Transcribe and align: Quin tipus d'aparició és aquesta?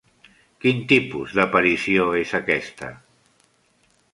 Quin 0.63 0.79
tipus 0.91 1.35
d'aparició 1.39 2.07
és 2.23 2.33
aquesta? 2.41 2.91